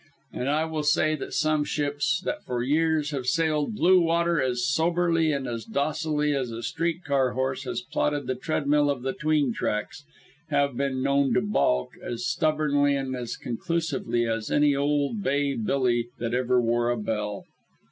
And 0.33 0.49
I 0.49 0.65
will 0.65 0.81
say 0.81 1.13
that 1.17 1.31
some 1.31 1.63
ships 1.63 2.21
that 2.25 2.43
for 2.43 2.63
years 2.63 3.11
have 3.11 3.27
sailed 3.27 3.75
blue 3.75 4.01
water 4.01 4.41
as 4.41 4.65
soberly 4.65 5.31
and 5.31 5.45
as 5.47 5.63
docilely 5.63 6.33
as 6.33 6.49
a 6.49 6.63
street 6.63 7.03
car 7.03 7.33
horse 7.33 7.65
has 7.65 7.81
plodded 7.83 8.25
the 8.25 8.33
treadmill 8.33 8.89
of 8.89 9.03
the 9.03 9.13
'tween 9.13 9.53
tracks, 9.53 10.03
have 10.49 10.75
been 10.75 11.03
known 11.03 11.35
to 11.35 11.41
balk, 11.41 11.89
as 12.01 12.25
stubbornly 12.25 12.95
and 12.95 13.15
as 13.15 13.37
conclusively 13.37 14.25
as 14.25 14.49
any 14.49 14.75
old 14.75 15.21
Bay 15.21 15.53
Billy 15.53 16.07
that 16.17 16.33
ever 16.33 16.59
wore 16.59 16.89
a 16.89 16.97
bell. 16.97 17.45